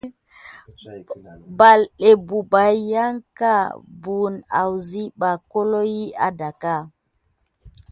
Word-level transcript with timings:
Ɓaɗé 1.57 2.09
pebay 2.27 2.75
yanka 2.91 3.51
buwune 4.01 4.39
asiɓa 4.59 5.29
holohi 5.51 6.01
adaga. 6.25 6.75